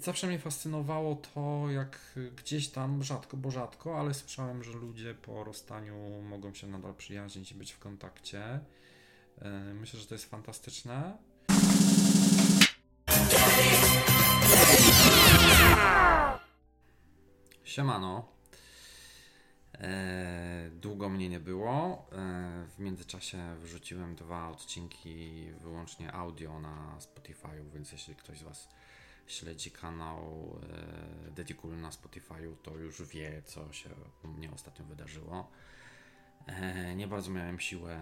[0.00, 5.44] zawsze mnie fascynowało to, jak gdzieś tam, rzadko, bo rzadko, ale słyszałem, że ludzie po
[5.44, 8.60] rozstaniu mogą się nadal przyjaźnić i być w kontakcie.
[9.42, 11.18] E, myślę, że to jest fantastyczne.
[17.64, 18.28] Siemano.
[19.74, 22.06] E, długo mnie nie było.
[22.12, 28.68] E, w międzyczasie wrzuciłem dwa odcinki wyłącznie audio na Spotify, więc jeśli ktoś z Was
[29.28, 30.58] śledzi kanał
[31.28, 33.90] e, Dedikul na Spotify, to już wie, co się
[34.24, 35.50] mnie ostatnio wydarzyło.
[36.46, 38.00] E, nie bardzo miałem siłę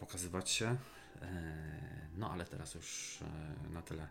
[0.00, 0.76] pokazywać się,
[1.22, 3.18] e, no ale teraz już
[3.70, 4.08] na tyle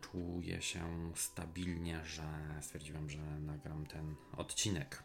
[0.00, 2.22] czuję się stabilnie, że
[2.60, 5.02] stwierdziłem, że nagram ten odcinek.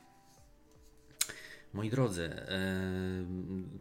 [1.73, 2.29] Moi drodzy,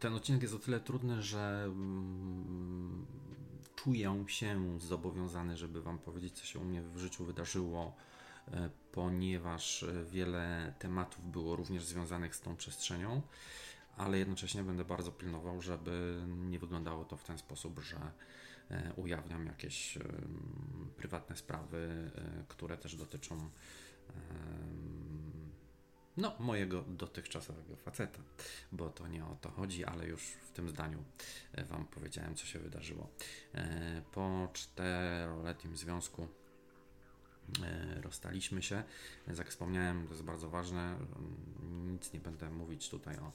[0.00, 3.06] ten odcinek jest o tyle trudny, że mm,
[3.86, 7.96] czuję się zobowiązany, żeby Wam powiedzieć, co się u mnie w życiu wydarzyło,
[8.52, 13.22] e, ponieważ wiele tematów było również związanych z tą przestrzenią,
[13.96, 18.12] ale jednocześnie będę bardzo pilnował, żeby nie wyglądało to w ten sposób, że
[18.70, 19.98] e, ujawniam jakieś
[20.96, 22.10] prywatne sprawy,
[22.48, 23.50] które też dotyczą
[26.16, 28.18] no, mojego dotychczasowego faceta,
[28.72, 31.04] bo to nie o to chodzi, ale już w tym zdaniu
[31.52, 33.08] e, Wam powiedziałem, co się wydarzyło.
[33.54, 36.28] E, po czteroletnim związku
[37.62, 38.82] e, rozstaliśmy się.
[39.38, 40.96] Jak wspomniałem, to jest bardzo ważne.
[41.86, 43.32] Nic nie będę mówić tutaj o,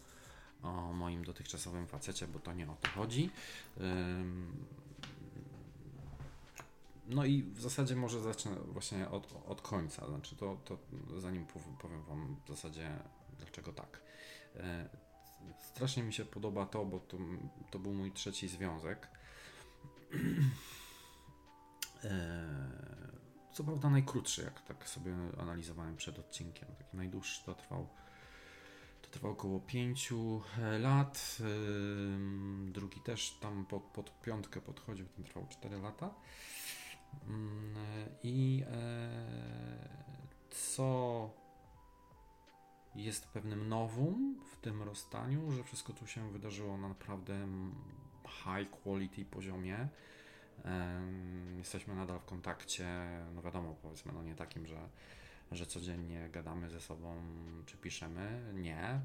[0.67, 3.29] o moim dotychczasowym facecie, bo to nie o to chodzi.
[7.11, 10.07] No i w zasadzie może zacznę właśnie od, od końca.
[10.07, 10.77] Znaczy to, to
[11.19, 11.45] zanim
[11.81, 12.99] powiem Wam w zasadzie
[13.39, 14.01] dlaczego tak.
[14.55, 14.89] E,
[15.59, 17.17] strasznie mi się podoba to, bo to,
[17.71, 19.07] to był mój trzeci związek.
[22.03, 22.47] E,
[23.53, 26.67] co prawda najkrótszy, jak tak sobie analizowałem przed odcinkiem.
[26.77, 27.87] Taki najdłuższy to trwał
[29.19, 31.37] to około 5 e, lat.
[32.65, 36.13] Drugi też tam pod, pod piątkę podchodził, ten trwał 4 lata.
[37.27, 37.75] Mm,
[38.23, 39.89] I e,
[40.49, 41.29] co
[42.95, 47.47] jest pewnym nowum w tym rozstaniu, że wszystko tu się wydarzyło na naprawdę
[48.27, 49.87] high quality poziomie.
[51.57, 52.87] Jesteśmy nadal w kontakcie,
[53.35, 54.89] no wiadomo, powiedzmy, no nie takim, że,
[55.51, 57.15] że codziennie gadamy ze sobą
[57.65, 58.53] czy piszemy.
[58.53, 58.99] Nie,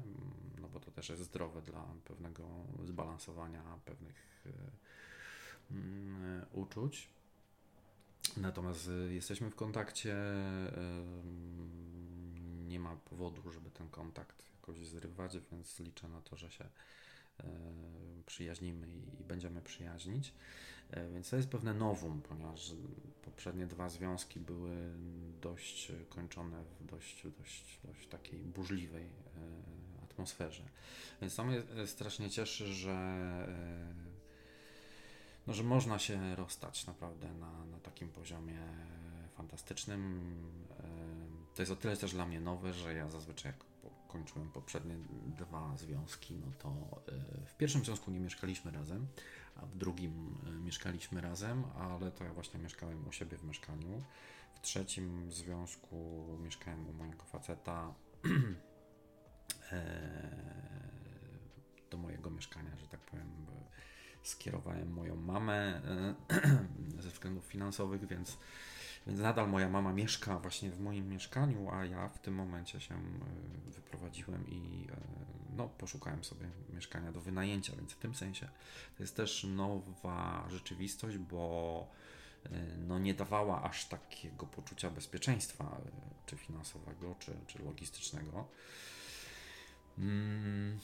[0.61, 2.43] no bo to też jest zdrowe dla pewnego
[2.83, 4.51] zbalansowania pewnych e,
[5.71, 7.09] mm, uczuć.
[8.37, 10.15] Natomiast y, jesteśmy w kontakcie.
[12.67, 16.69] Nie ma powodu, żeby ten kontakt jakoś zrywać, więc liczę na to, że się
[18.25, 18.87] przyjaźnimy
[19.19, 20.33] i będziemy przyjaźnić.
[20.91, 22.71] E, więc to jest pewne nowum, ponieważ
[23.21, 24.75] poprzednie dwa związki były
[25.41, 30.63] dość kończone w dość, dość, dość takiej burzliwej e, atmosferze.
[31.21, 32.97] Więc to mnie e, strasznie cieszy, że
[35.47, 38.59] no, że można się rozstać naprawdę na, na takim poziomie
[39.37, 40.21] fantastycznym.
[41.55, 43.65] To jest o tyle też dla mnie nowe, że ja zazwyczaj jak
[44.07, 46.69] kończyłem poprzednie dwa związki, no to
[47.07, 49.07] e, w pierwszym związku nie mieszkaliśmy razem,
[49.55, 54.03] a w drugim e, mieszkaliśmy razem, ale to ja właśnie mieszkałem u siebie w mieszkaniu.
[54.55, 57.93] W trzecim związku mieszkałem u mojego faceta
[59.71, 59.81] e,
[61.89, 63.45] do mojego mieszkania, że tak powiem,
[64.27, 66.15] skierowałem moją mamę e,
[67.03, 68.37] ze względów finansowych, więc,
[69.07, 72.95] więc nadal moja mama mieszka właśnie w moim mieszkaniu, a ja w tym momencie się
[72.95, 74.97] e, wyprowadziłem i e,
[75.57, 78.49] no, poszukałem sobie mieszkania do wynajęcia, więc w tym sensie
[78.97, 81.87] to jest też nowa rzeczywistość, bo
[82.87, 85.81] no, nie dawała aż takiego poczucia bezpieczeństwa,
[86.25, 88.47] czy finansowego, czy, czy logistycznego.
[89.97, 90.79] Mm.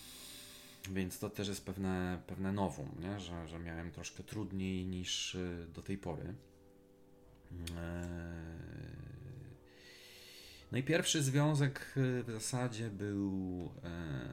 [0.91, 3.19] Więc to też jest pewne, pewne nowum, nie?
[3.19, 6.35] Że, że miałem troszkę trudniej niż y, do tej pory.
[7.77, 8.07] E,
[10.71, 14.29] no i pierwszy związek y, w zasadzie był, e,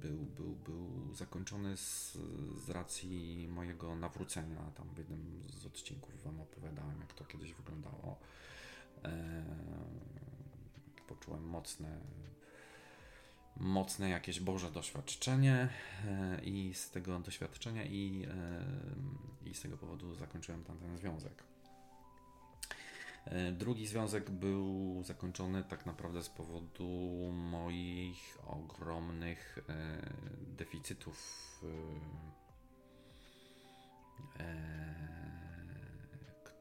[0.00, 2.18] był, był, był zakończony z,
[2.66, 4.70] z racji mojego nawrócenia.
[4.76, 8.18] Tam w jednym z odcinków Wam opowiadałem, jak to kiedyś wyglądało.
[9.04, 9.44] E,
[11.08, 12.00] poczułem mocne
[13.56, 15.68] mocne jakieś Boże doświadczenie
[16.06, 18.26] e, i z tego doświadczenia i,
[19.44, 21.44] e, i z tego powodu zakończyłem tamten związek.
[23.24, 26.88] E, drugi związek był zakończony tak naprawdę z powodu
[27.32, 29.58] moich ogromnych
[30.56, 31.50] deficytów,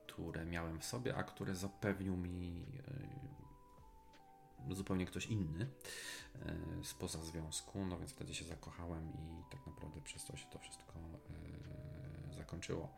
[0.07, 2.65] które miałem w sobie, a które zapewnił mi
[4.75, 5.69] zupełnie ktoś inny
[6.83, 10.93] spoza związku, no więc wtedy się zakochałem i tak naprawdę przez to się to wszystko
[12.37, 12.89] zakończyło.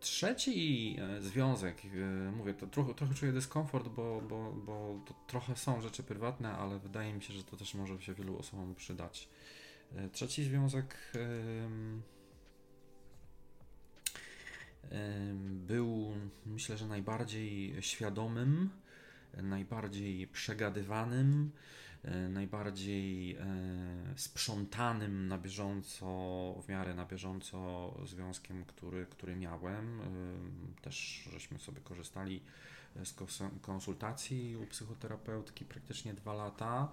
[0.00, 5.56] Trzeci e, związek, e, mówię, to trochę, trochę czuję dyskomfort, bo, bo, bo to trochę
[5.56, 9.28] są rzeczy prywatne, ale wydaje mi się, że to też może się wielu osobom przydać.
[9.96, 11.12] E, trzeci związek
[15.42, 16.14] był,
[16.46, 18.70] myślę, że najbardziej świadomym,
[19.42, 21.50] najbardziej przegadywanym,
[22.04, 23.44] E, najbardziej e,
[24.16, 26.06] sprzątanym na bieżąco,
[26.62, 30.00] w miarę na bieżąco związkiem, który, który miałem.
[30.00, 30.04] E,
[30.82, 32.42] też żeśmy sobie korzystali
[33.04, 33.14] z
[33.62, 36.92] konsultacji u psychoterapeutki praktycznie dwa lata.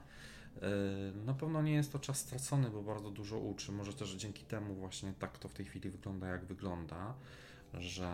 [1.25, 3.71] Na pewno nie jest to czas stracony, bo bardzo dużo uczy.
[3.71, 7.13] Może też dzięki temu właśnie tak to w tej chwili wygląda, jak wygląda,
[7.74, 8.10] że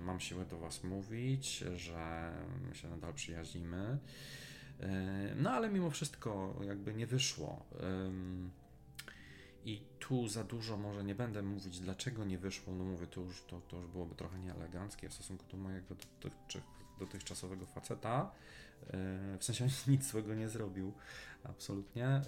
[0.00, 2.32] mam siłę do Was mówić, że
[2.72, 3.98] się nadal przyjaźnimy.
[4.80, 7.66] E, no ale mimo wszystko jakby nie wyszło.
[9.64, 12.74] I tu za dużo może nie będę mówić, dlaczego nie wyszło.
[12.74, 16.62] No mówię, to już, to, to już byłoby trochę nieeleganckie w stosunku do mojego dotychczas,
[16.98, 18.30] dotychczasowego faceta.
[18.86, 20.92] E, w sensie nic złego nie zrobił,
[21.44, 22.20] absolutnie.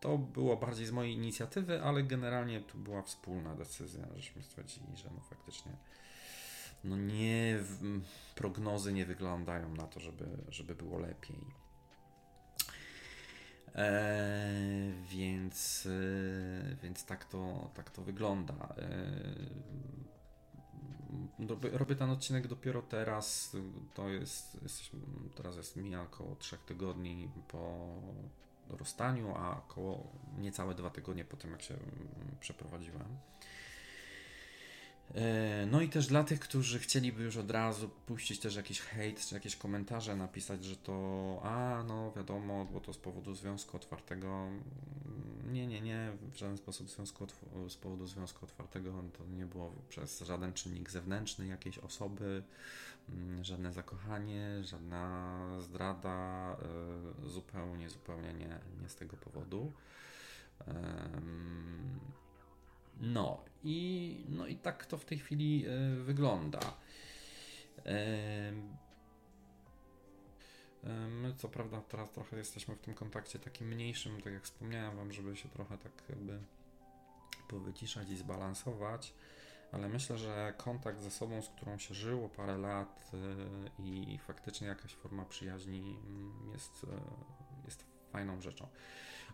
[0.00, 5.10] To było bardziej z mojej inicjatywy, ale generalnie to była wspólna decyzja, żeśmy stwierdzili, że
[5.14, 5.72] no faktycznie
[6.84, 7.58] no nie,
[8.34, 11.40] prognozy nie wyglądają na to, żeby, żeby było lepiej.
[13.74, 18.74] E, więc, e, więc tak, to, tak to wygląda.
[21.38, 23.56] E, robię, robię ten odcinek dopiero teraz.
[23.94, 24.82] To jest, jest
[25.36, 27.88] teraz jest mija około 3 tygodni po
[28.70, 31.74] rozstaniu, a około niecałe dwa tygodnie po tym, jak się
[32.40, 33.18] przeprowadziłem.
[35.14, 39.26] E, no i też dla tych, którzy chcieliby już od razu puścić też jakiś hejt,
[39.26, 44.48] czy jakieś komentarze, napisać, że to a, no wiadomo, bo to z powodu związku otwartego.
[45.52, 47.26] Nie, nie, nie, w żaden sposób związku
[47.68, 52.42] z powodu związku otwartego to nie było przez żaden czynnik zewnętrzny jakiejś osoby, mm,
[53.42, 56.56] żadne zakochanie, żadna zdrada,
[57.24, 59.72] e, zupełnie, zupełnie nie, nie z tego powodu.
[63.00, 66.60] No i, no i tak to w tej chwili e, wygląda.
[71.10, 75.12] My co prawda teraz trochę jesteśmy w tym kontakcie takim mniejszym, tak jak wspomniałem Wam,
[75.12, 76.40] żeby się trochę tak jakby
[77.48, 79.14] powyciszać i zbalansować,
[79.72, 84.66] ale myślę, że kontakt ze sobą, z którą się żyło parę lat e, i faktycznie
[84.68, 87.00] jakaś forma przyjaźni mm, jest, e,
[87.64, 88.68] jest fajną rzeczą.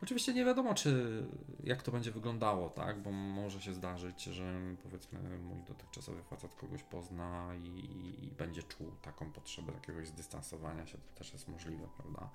[0.03, 1.23] Oczywiście nie wiadomo, czy
[1.65, 3.03] jak to będzie wyglądało, tak?
[3.03, 8.93] Bo może się zdarzyć, że powiedzmy mój dotychczasowy facet kogoś pozna i, i będzie czuł
[9.03, 12.31] taką potrzebę jakiegoś zdystansowania się, to też jest możliwe, prawda?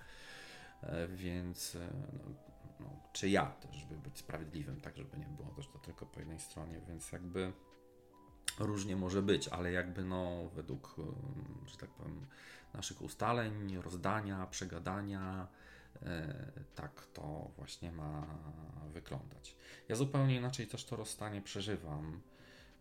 [0.81, 2.35] E, więc e, no,
[2.79, 6.39] no, czy ja też, być sprawiedliwym, tak, żeby nie było też to tylko po jednej
[6.39, 7.53] stronie, więc jakby
[8.65, 10.95] różnie może być, ale jakby no według,
[11.67, 12.25] że tak powiem,
[12.73, 15.47] naszych ustaleń, rozdania, przegadania,
[16.03, 16.33] E,
[16.75, 18.27] tak to właśnie ma
[18.93, 19.55] wyglądać.
[19.89, 22.21] Ja zupełnie inaczej też to rozstanie przeżywam.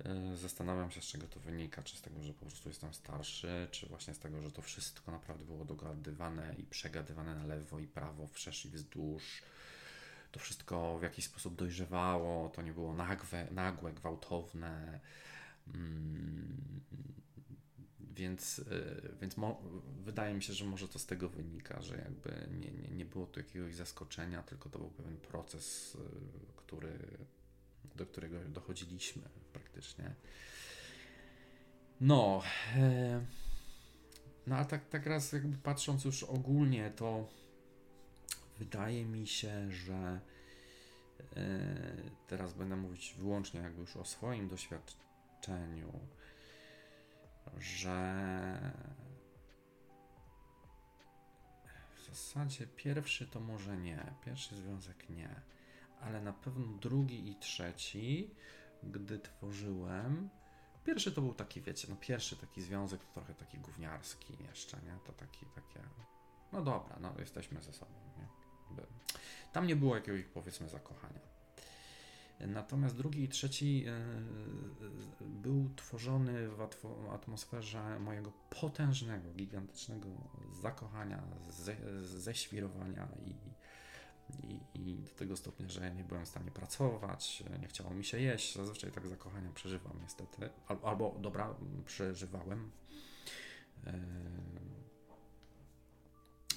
[0.04, 3.68] E, zastanawiam się, z czego to wynika, czy z tego, że po prostu jestem starszy,
[3.70, 7.86] czy właśnie z tego, że to wszystko naprawdę było dogadywane i przegadywane na lewo i
[7.86, 9.42] prawo, wszerz i wzdłuż.
[10.32, 15.00] To wszystko w jakiś sposób dojrzewało, to nie było nagłe, nagłe gwałtowne.
[15.74, 16.28] Mm,
[18.18, 19.36] więc, e, więc
[20.04, 23.26] wydaje mi się, że może to z tego wynika, że jakby nie, nie, nie było
[23.26, 26.98] tu jakiegoś zaskoczenia, tylko to był pewien proces, e, który,
[27.94, 29.22] do którego dochodziliśmy
[29.52, 30.14] praktycznie.
[32.00, 32.42] No,
[32.76, 33.24] e,
[34.46, 37.28] no a tak, tak raz jakby patrząc już ogólnie, to
[38.58, 40.20] wydaje mi się, że
[42.26, 45.07] teraz będę mówić wyłącznie jakby już o swoim doświadczeniu
[47.58, 48.72] że
[51.94, 55.40] w zasadzie pierwszy to może nie, pierwszy związek nie,
[56.00, 58.34] ale na pewno drugi i trzeci,
[58.82, 60.30] gdy tworzyłem,
[60.84, 64.98] pierwszy to był taki, wiecie, no pierwszy taki związek to trochę taki gówniarski jeszcze, nie?
[65.06, 65.80] To taki, takie,
[66.52, 68.28] no dobra, no jesteśmy ze sobą, nie?
[69.52, 71.20] Tam nie było jakiegoś, powiedzmy, zakochania.
[72.40, 74.00] Natomiast drugi i trzeci e,
[75.20, 76.60] był tworzony w
[77.12, 80.08] atmosferze mojego potężnego, gigantycznego
[80.62, 83.34] zakochania, ze, ześwirowania i
[84.42, 88.20] I, I, do tego stopnia, że nie byłem w stanie pracować, nie chciało mi się
[88.20, 88.54] jeść.
[88.54, 90.50] Zazwyczaj tak zakochania przeżywam niestety.
[90.82, 91.54] Albo, dobra,
[91.86, 92.70] przeżywałem.
[93.86, 93.92] Yy,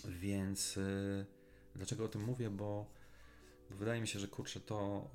[0.06, 0.80] więc
[1.76, 2.50] dlaczego o tym mówię?
[2.50, 2.86] Bo,
[3.70, 5.10] wydaje mi się, że kurczę, to,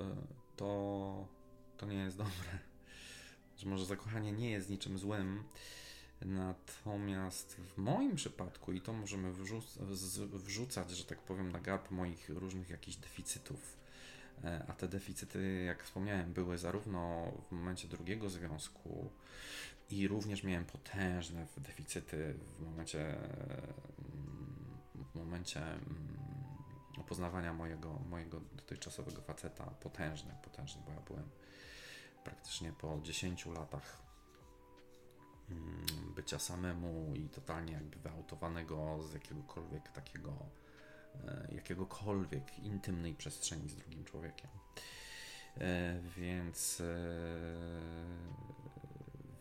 [0.57, 1.29] to,
[1.77, 2.59] to nie jest dobre.
[3.59, 5.45] Że może zakochanie nie jest niczym złym
[6.25, 9.33] Natomiast w moim przypadku, i to możemy
[10.33, 13.77] wrzucać, że tak powiem, na garb moich różnych jakichś deficytów,
[14.45, 19.11] e, a te deficyty, jak wspomniałem, były zarówno w momencie drugiego związku,
[19.91, 23.17] i również miałem potężne deficyty w momencie,
[24.95, 26.26] w momencie mm,
[27.03, 29.65] poznawania mojego, mojego dotychczasowego faceta.
[29.65, 31.31] Potężne, potężne, bo ja byłem
[32.25, 34.07] praktycznie po 10 latach
[35.51, 40.33] Mm, bycia samemu i totalnie jakby wyautowanego z jakiegokolwiek takiego,
[41.25, 44.51] e, jakiegokolwiek intymnej przestrzeni z drugim człowiekiem.
[45.59, 46.87] E, więc e,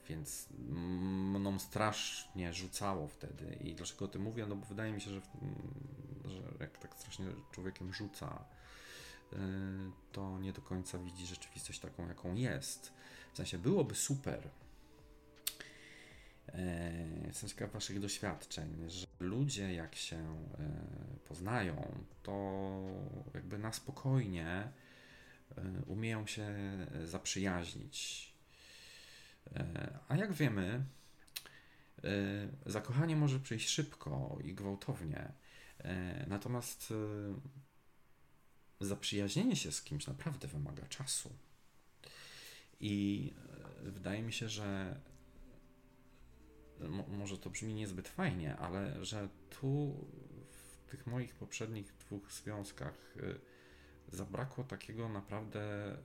[0.09, 3.57] więc mną strasznie rzucało wtedy.
[3.61, 4.45] I dlaczego o tym mówię?
[4.45, 5.21] No bo wydaje mi się, że
[6.59, 8.45] jak tak strasznie człowiekiem rzuca,
[10.11, 12.93] to nie do końca widzi rzeczywistość taką, jaką jest.
[13.33, 14.49] W sensie byłoby super,
[17.27, 22.81] Jestem ciekaw Waszych doświadczeń, że ludzie jak się e, poznają, to
[23.33, 24.71] jakby na spokojnie e,
[25.87, 26.55] umieją się
[27.05, 28.33] zaprzyjaźnić.
[29.55, 30.83] E, a jak wiemy,
[32.65, 35.31] zakochanie może przyjść szybko i gwałtownie.
[36.27, 36.93] Natomiast
[38.79, 41.29] zaprzyjaźnienie się z kimś naprawdę wymaga czasu.
[42.79, 43.33] I
[43.83, 44.99] wydaje mi się, że
[47.07, 50.05] może to brzmi niezbyt fajnie, ale że tu
[50.51, 53.15] w tych moich poprzednich dwóch związkach
[54.07, 55.95] zabrakło takiego naprawdę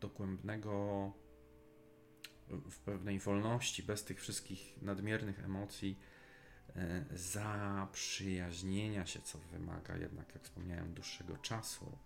[0.00, 1.12] dogłębnego
[2.70, 5.98] w pewnej wolności, bez tych wszystkich nadmiernych emocji,
[7.14, 11.98] zaprzyjaźnienia się, co wymaga jednak, jak wspomniałem, dłuższego czasu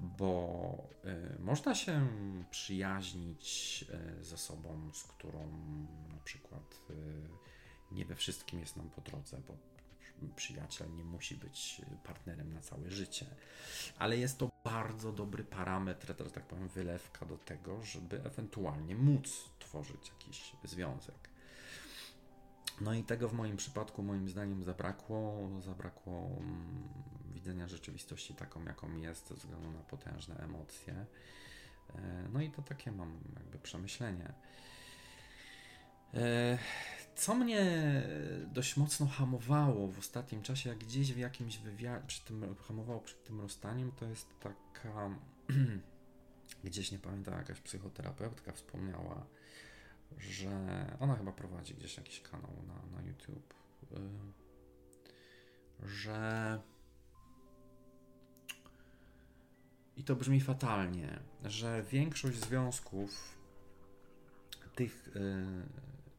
[0.00, 0.88] bo
[1.36, 2.08] y, można się
[2.50, 3.84] przyjaźnić
[4.18, 5.50] y, z osobą, z którą
[6.08, 6.80] na przykład
[7.92, 9.56] nie we wszystkim jest nam po drodze, bo
[10.36, 13.26] przyjaciel nie musi być partnerem na całe życie,
[13.98, 19.48] ale jest to bardzo dobry parametr, że tak powiem, wylewka do tego, żeby ewentualnie móc
[19.58, 21.29] tworzyć jakiś związek.
[22.80, 25.48] No i tego w moim przypadku, moim zdaniem, zabrakło.
[25.60, 26.88] Zabrakło mm,
[27.34, 31.06] widzenia rzeczywistości taką, jaką jest, ze względu na potężne emocje.
[31.94, 34.32] E, no i to takie mam jakby przemyślenie.
[36.14, 36.58] E,
[37.14, 38.02] co mnie
[38.46, 43.24] dość mocno hamowało w ostatnim czasie, jak gdzieś w jakimś wywiadzie, przy tym, hamowało przed
[43.24, 45.10] tym rozstaniem, to jest taka,
[46.64, 49.26] gdzieś nie pamiętam, jakaś psychoterapeutka wspomniała,
[50.18, 53.54] że ona chyba prowadzi gdzieś jakiś kanał na, na YouTube,
[53.92, 53.96] y,
[55.88, 56.60] że
[59.96, 63.38] i to brzmi fatalnie, że większość związków
[64.74, 65.46] tych, y,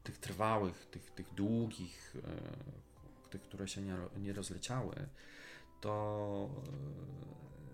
[0.02, 5.08] tych trwałych, tych, tych długich, y, tych, które się nie, nie rozleciały,
[5.80, 6.50] to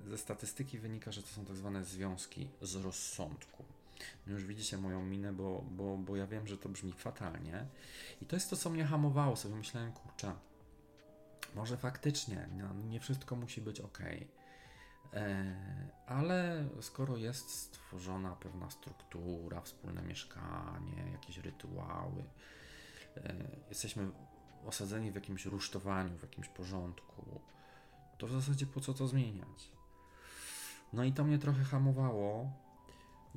[0.07, 3.65] ze statystyki wynika, że to są tak zwane związki z rozsądku.
[4.27, 7.67] No już widzicie moją minę, bo, bo, bo ja wiem, że to brzmi fatalnie.
[8.23, 9.37] I to jest to, co mnie hamowało.
[9.37, 10.35] Sobie myślałem, kurczę,
[11.55, 13.99] może faktycznie no, nie wszystko musi być ok.
[15.13, 15.55] E,
[16.07, 22.25] ale skoro jest stworzona pewna struktura, wspólne mieszkanie, jakieś rytuały,
[23.17, 23.35] e,
[23.69, 24.11] jesteśmy
[24.67, 27.41] osadzeni w jakimś rusztowaniu, w jakimś porządku,
[28.19, 29.73] to w zasadzie po co to zmieniać?
[30.93, 32.53] No i to mnie trochę hamowało,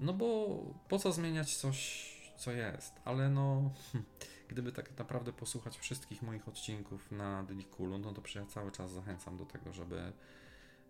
[0.01, 2.93] no bo po co zmieniać coś, co jest?
[3.05, 3.73] Ale no,
[4.49, 9.37] gdyby tak naprawdę posłuchać wszystkich moich odcinków na Dedikulu, no to ja cały czas zachęcam
[9.37, 10.13] do tego, żeby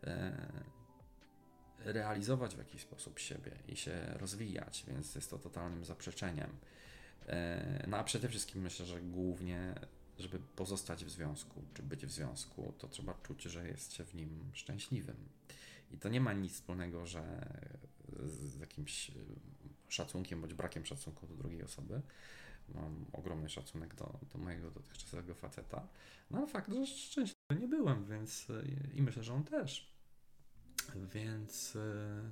[0.04, 0.52] e,
[1.80, 6.50] realizować w jakiś sposób siebie i się rozwijać, więc jest to totalnym zaprzeczeniem.
[7.28, 9.76] E, no a przede wszystkim myślę, że głównie,
[10.18, 14.16] żeby pozostać w związku, czy być w związku, to trzeba czuć, że jest się w
[14.16, 15.30] nim szczęśliwym.
[15.92, 17.48] I to nie ma nic wspólnego, że
[18.26, 19.14] z jakimś y,
[19.90, 22.02] szacunkiem bądź brakiem szacunku do drugiej osoby.
[22.70, 25.88] Mam ogromny szacunek do, do mojego dotychczasowego faceta.
[26.32, 29.92] No ale fakt, że szczęśliwy nie byłem, więc y, i myślę, że on też.
[31.14, 31.76] Więc.
[31.76, 32.32] Yy,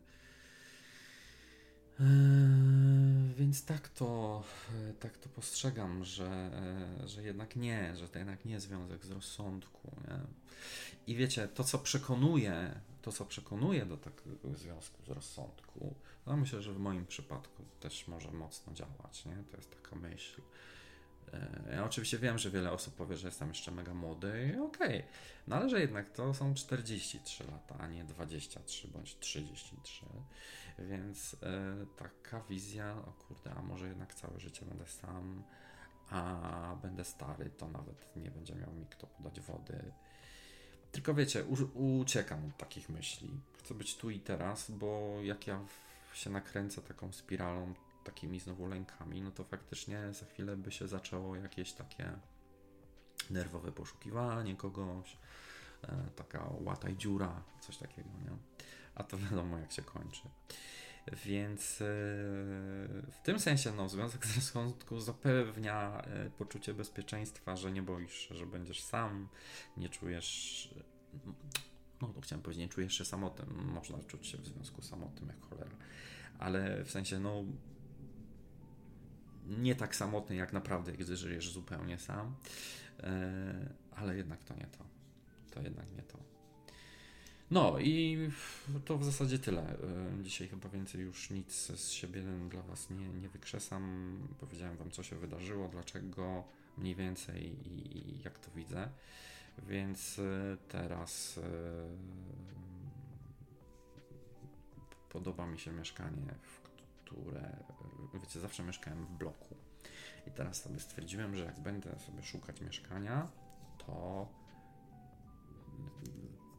[3.37, 4.43] więc tak to,
[4.89, 6.51] e, tak to postrzegam, że,
[7.03, 9.95] e, że jednak nie, że to jednak nie związek z rozsądku.
[10.07, 10.19] Nie?
[11.07, 16.61] I wiecie, to co przekonuje, to co przekonuje do takiego związku z rozsądku, no myślę,
[16.61, 19.25] że w moim przypadku też może mocno działać.
[19.25, 19.43] Nie?
[19.51, 20.41] To jest taka myśl.
[21.33, 24.97] E, ja oczywiście wiem, że wiele osób powie, że jestem jeszcze mega młody i okej,
[24.97, 25.03] okay.
[25.47, 30.05] no ale że jednak to są 43 lata, a nie 23 bądź 33.
[30.79, 35.43] Więc e, taka wizja, o kurde, a może jednak całe życie będę sam,
[36.09, 39.91] a będę stary, to nawet nie będzie miał mi kto podać wody.
[40.91, 41.43] Tylko wiecie,
[41.73, 43.29] uciekam od takich myśli.
[43.57, 45.59] Chcę być tu i teraz, bo jak ja
[46.13, 51.35] się nakręcę taką spiralą, takimi znowu lękami, no to faktycznie za chwilę by się zaczęło
[51.35, 52.11] jakieś takie
[53.29, 55.17] nerwowe poszukiwanie kogoś,
[55.83, 58.37] e, taka łata i dziura, coś takiego, nie?
[58.95, 60.21] A to wiadomo jak się kończy.
[61.25, 61.85] Więc e,
[63.11, 68.35] w tym sensie no, związek z rozsądku zapewnia e, poczucie bezpieczeństwa, że nie boisz się,
[68.35, 69.29] że będziesz sam,
[69.77, 70.69] nie czujesz.
[72.01, 73.71] No, to chciałem powiedzieć, nie czujesz się samotnym.
[73.73, 75.75] Można czuć się w związku samotnym jak cholera.
[76.39, 77.43] Ale w sensie, no,
[79.47, 82.35] nie tak samotny jak naprawdę, gdy żyjesz zupełnie sam,
[82.99, 84.85] e, ale jednak to nie to.
[85.51, 86.38] To jednak nie to.
[87.51, 88.17] No i
[88.85, 89.61] to w zasadzie tyle.
[89.61, 89.77] E,
[90.23, 94.13] dzisiaj chyba więcej już nic z siebie dla Was nie, nie wykrzesam.
[94.39, 96.43] Powiedziałem Wam, co się wydarzyło, dlaczego
[96.77, 98.89] mniej więcej i, i jak to widzę.
[99.67, 101.39] Więc e, teraz
[105.09, 107.57] podoba mi się mieszkanie, w które,
[108.13, 109.55] wiecie, zawsze mieszkałem w bloku.
[110.27, 113.27] I teraz sobie stwierdziłem, że jak będę sobie szukać mieszkania,
[113.77, 114.27] to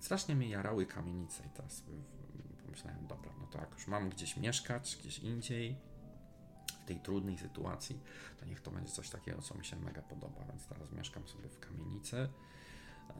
[0.00, 1.83] strasznie mnie jarały kamienice i teraz
[2.62, 5.76] pomyślałem, dobra, no to jak już mam gdzieś mieszkać, gdzieś indziej,
[6.83, 8.00] w tej trudnej sytuacji,
[8.40, 11.49] to niech to będzie coś takiego, co mi się mega podoba, więc teraz mieszkam sobie
[11.49, 12.28] w kamienicy,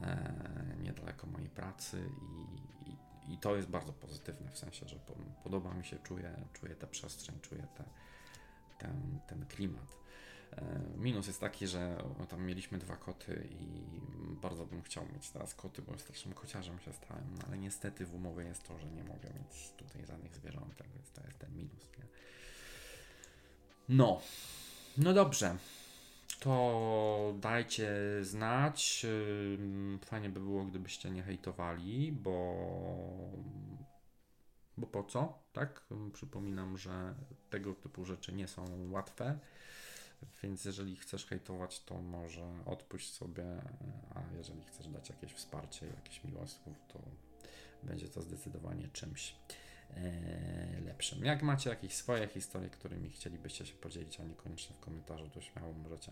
[0.01, 4.99] e, niedaleko mojej pracy i, i, i to jest bardzo pozytywne, w sensie, że
[5.43, 7.83] podoba mi się, czuję, czuję tę przestrzeń, czuję te,
[8.77, 10.00] ten, ten klimat.
[10.51, 13.81] E, minus jest taki, że tam mieliśmy dwa koty i
[14.41, 18.15] bardzo bym chciał mieć teraz koty, bo strasznym kociarzem się stałem, no ale niestety w
[18.15, 21.89] umowie jest to, że nie mogę mieć tutaj żadnych zwierzątek, więc to jest ten minus.
[21.97, 22.05] Nie?
[23.89, 24.21] No,
[24.97, 25.57] no dobrze
[26.41, 27.89] to dajcie
[28.21, 29.05] znać.
[30.05, 32.55] Fajnie by było, gdybyście nie hejtowali, bo.
[34.77, 35.39] Bo po co?
[35.53, 35.83] Tak?
[36.13, 37.15] Przypominam, że
[37.49, 39.39] tego typu rzeczy nie są łatwe.
[40.43, 43.61] Więc jeżeli chcesz hejtować, to może odpuść sobie,
[44.15, 46.45] a jeżeli chcesz dać jakieś wsparcie, jakieś miłe
[46.87, 46.99] to
[47.83, 49.35] będzie to zdecydowanie czymś
[49.89, 51.25] e, lepszym.
[51.25, 55.73] Jak macie jakieś swoje historie, którymi chcielibyście się podzielić, a niekoniecznie w komentarzu, to śmiało
[55.73, 56.11] możecie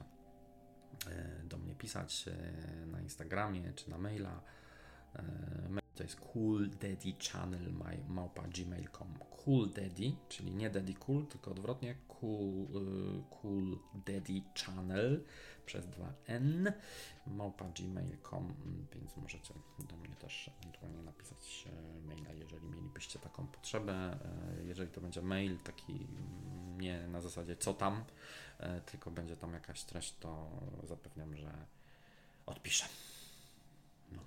[1.07, 4.41] E, do mnie pisać e, na Instagramie czy na maila.
[5.99, 7.73] To jest cooldaddychannel
[8.07, 12.67] małpa gmail.com Cool Daddy, czyli nie Daddy Cool, tylko odwrotnie Cool,
[13.29, 15.23] cool Daddy Channel
[15.65, 16.73] przez dwa N
[17.27, 18.53] małpa gmail.com,
[18.93, 21.67] więc możecie do mnie też ewentualnie napisać
[22.05, 24.19] maila, jeżeli mielibyście taką potrzebę.
[24.65, 26.07] Jeżeli to będzie mail taki
[26.77, 28.03] nie na zasadzie co tam,
[28.85, 30.49] tylko będzie tam jakaś treść, to
[30.83, 31.65] zapewniam, że
[32.45, 32.85] odpiszę.
[34.11, 34.19] No,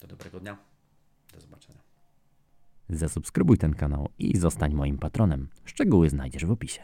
[0.00, 0.73] do dobrego dnia.
[1.34, 1.80] Do zobaczenia.
[2.88, 5.48] Zasubskrybuj ten kanał i zostań moim patronem.
[5.64, 6.82] Szczegóły znajdziesz w opisie.